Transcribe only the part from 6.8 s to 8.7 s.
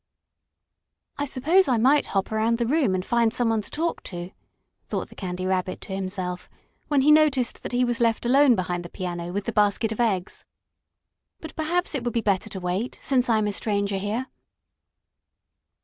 when he noticed that he was left alone